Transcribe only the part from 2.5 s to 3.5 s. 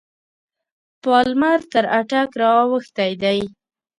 اوښتی دی.